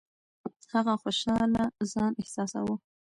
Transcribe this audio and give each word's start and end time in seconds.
هغه 0.73 0.93
خوشاله 1.01 1.63
ځان 1.91 2.11
احساساوه. 2.21 2.75